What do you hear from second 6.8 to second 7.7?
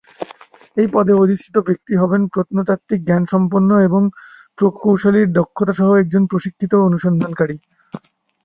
অনুসন্ধানকারী।